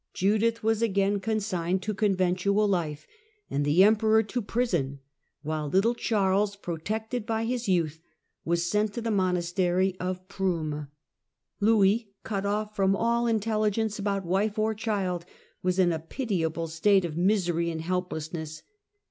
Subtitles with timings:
[0.15, 3.05] Judith was again consigned to conventual life
[3.51, 4.99] and the Emperor to prison,
[5.43, 7.99] while little Charles, protected by his youth,
[8.43, 10.87] was sent to the monastery of Pruym.
[11.59, 15.23] Louis, cut off from all intelligence about wife or child,
[15.61, 18.63] was in a pitiable state of misery and helplessness.